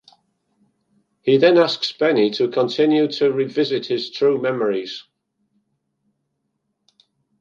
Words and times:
He 1.21 1.37
then 1.37 1.59
asks 1.59 1.91
Benny 1.91 2.31
to 2.31 2.49
continue 2.49 3.07
to 3.09 3.31
revisit 3.31 3.85
his 3.85 4.09
true 4.09 4.41
memories. 4.41 5.03